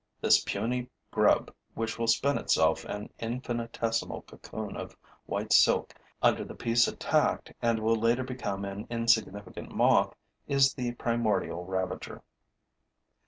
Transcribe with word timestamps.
This 0.19 0.43
puny 0.43 0.89
grub, 1.11 1.53
which 1.75 1.99
will 1.99 2.07
spin 2.07 2.35
itself 2.39 2.85
an 2.85 3.13
infinitesimal 3.19 4.23
cocoon 4.23 4.75
of 4.75 4.97
white 5.27 5.53
silk 5.53 5.93
under 6.23 6.43
the 6.43 6.55
piece 6.55 6.87
attacked 6.87 7.53
and 7.61 7.77
will 7.77 7.97
later 7.97 8.23
become 8.23 8.65
an 8.65 8.87
insignificant 8.89 9.69
moth, 9.75 10.15
is 10.47 10.73
the 10.73 10.93
primordial 10.93 11.65
ravager. 11.65 12.23